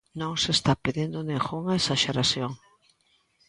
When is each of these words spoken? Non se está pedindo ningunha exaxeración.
Non 0.21 0.33
se 0.41 0.49
está 0.57 0.73
pedindo 0.83 1.17
ningunha 1.21 1.77
exaxeración. 1.79 2.51